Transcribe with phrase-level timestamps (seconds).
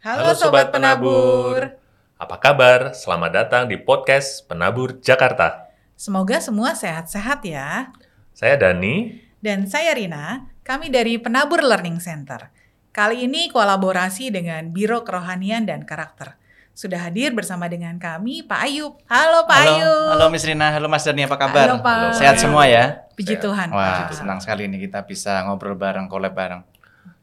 [0.00, 1.76] Halo, Sobat Penabur.
[2.16, 2.96] Apa kabar?
[2.96, 5.68] Selamat datang di podcast Penabur Jakarta.
[5.92, 7.92] Semoga semua sehat-sehat ya.
[8.32, 9.20] Saya Dani.
[9.44, 12.48] Dan saya Rina, kami dari Penabur Learning Center.
[12.96, 16.40] Kali ini kolaborasi dengan Biro Kerohanian dan Karakter.
[16.72, 18.96] Sudah hadir bersama dengan kami Pak Ayub.
[19.04, 20.08] Halo Pak halo, Ayub.
[20.16, 21.68] Halo Miss Rina, halo Mas Dani, apa kabar?
[21.68, 21.92] Halo, Pak.
[21.92, 23.04] Halo, Sehat semua ya?
[23.20, 23.36] Puji.
[23.36, 23.68] Tuhan.
[23.68, 24.20] Wah, puji Tuhan.
[24.24, 26.64] senang sekali nih kita bisa ngobrol bareng, collab bareng.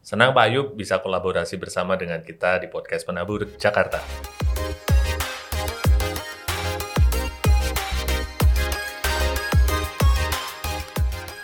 [0.08, 4.00] Senang Pak Ayub bisa kolaborasi bersama dengan kita di podcast Penabur Jakarta.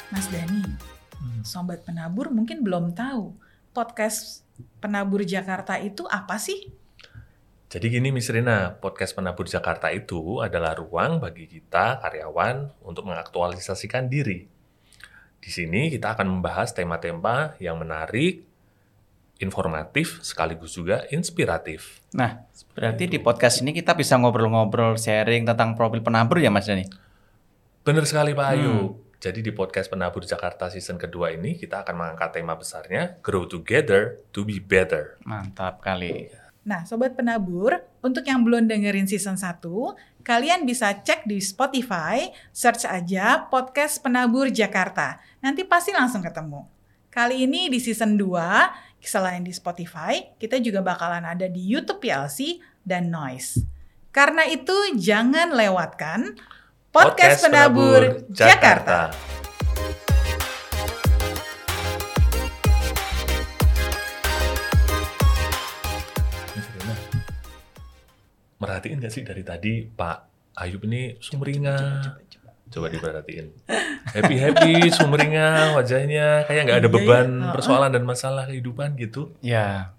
[0.07, 0.63] Mas Dani,
[1.43, 3.35] Sobat Penabur mungkin belum tahu
[3.75, 4.47] podcast
[4.79, 6.71] Penabur Jakarta itu apa sih?
[7.67, 14.07] Jadi gini Miss Rina, podcast Penabur Jakarta itu adalah ruang bagi kita karyawan untuk mengaktualisasikan
[14.07, 14.47] diri.
[15.43, 18.52] Di sini kita akan membahas tema-tema yang menarik,
[19.41, 22.03] informatif, sekaligus juga inspiratif.
[22.13, 22.45] Nah,
[22.77, 26.85] berarti di podcast ini kita bisa ngobrol-ngobrol, sharing tentang profil penabur ya Mas Dani?
[27.83, 28.73] Benar sekali Pak Ayu.
[28.73, 29.01] Hmm.
[29.23, 34.19] Jadi di podcast Penabur Jakarta season kedua ini kita akan mengangkat tema besarnya Grow Together
[34.35, 35.15] to be Better.
[35.23, 36.27] Mantap kali.
[36.67, 39.63] Nah, Sobat Penabur, untuk yang belum dengerin season 1,
[40.27, 45.19] kalian bisa cek di Spotify, search aja podcast Penabur Jakarta.
[45.43, 46.63] Nanti pasti langsung ketemu.
[47.13, 52.57] Kali ini di season 2, selain di Spotify, kita juga bakalan ada di YouTube PLC
[52.81, 53.61] dan Noise.
[54.09, 56.33] Karena itu jangan lewatkan
[56.89, 59.13] podcast, Penabur, Jakarta.
[66.57, 66.95] Miss Rina,
[68.57, 70.17] Merhatiin nggak sih dari tadi Pak
[70.57, 72.32] Ayub ini sumringah?
[72.73, 73.45] Coba diperhatiin.
[74.17, 77.51] Happy happy, sumringah wajahnya, kayak nggak ada Iya, beban iya.
[77.53, 79.29] persoalan dan masalah kehidupan gitu.
[79.45, 79.93] Ya,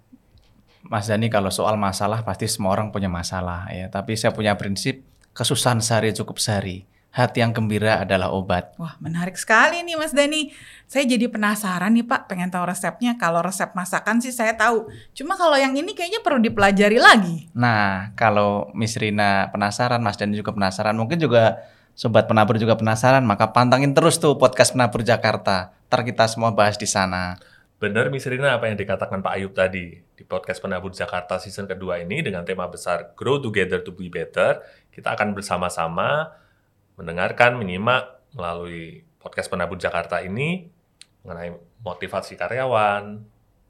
[0.85, 3.87] Mas Dani kalau soal masalah pasti semua orang punya masalah ya.
[3.89, 5.01] Tapi saya punya prinsip
[5.33, 6.85] kesusahan sehari cukup sehari.
[7.15, 8.75] Hati yang gembira adalah obat.
[8.75, 10.51] Wah, menarik sekali nih Mas Dani.
[10.83, 13.15] Saya jadi penasaran nih Pak, pengen tahu resepnya.
[13.15, 14.91] Kalau resep masakan sih saya tahu.
[15.15, 17.47] Cuma kalau yang ini kayaknya perlu dipelajari lagi.
[17.55, 21.63] Nah, kalau Miss Rina penasaran, Mas Dani juga penasaran, mungkin juga
[21.95, 25.71] Sobat Penabur juga penasaran, maka pantangin terus tuh podcast Penabur Jakarta.
[25.87, 27.39] Ntar kita semua bahas di sana.
[27.79, 30.03] Benar Miss Rina apa yang dikatakan Pak Ayub tadi.
[30.03, 34.59] Di podcast Penabur Jakarta season kedua ini dengan tema besar Grow Together to be Better,
[34.91, 36.35] kita akan bersama-sama
[36.99, 40.67] mendengarkan, menyimak melalui podcast Penabur Jakarta ini
[41.23, 43.23] mengenai motivasi karyawan,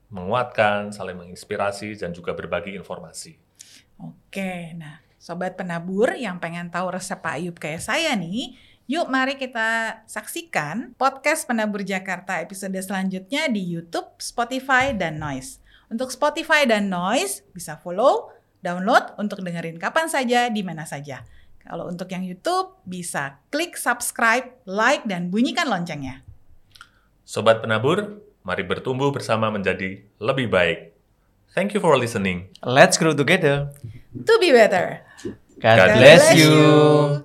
[0.10, 3.38] menguatkan, saling menginspirasi, dan juga berbagi informasi.
[4.02, 8.54] Oke, nah Sobat Penabur yang pengen tahu resep Pak Ayub kayak saya nih,
[8.86, 15.58] yuk mari kita saksikan podcast Penabur Jakarta episode selanjutnya di YouTube, Spotify, dan Noise.
[15.90, 21.26] Untuk Spotify dan Noise bisa follow, download untuk dengerin kapan saja, di mana saja.
[21.58, 26.22] Kalau untuk yang YouTube bisa klik subscribe, like, dan bunyikan loncengnya.
[27.26, 30.94] Sobat Penabur, mari bertumbuh bersama menjadi lebih baik.
[31.58, 32.54] Thank you for listening.
[32.62, 33.74] Let's grow together.
[34.24, 35.02] To be better.
[35.60, 37.24] God, God bless bless you.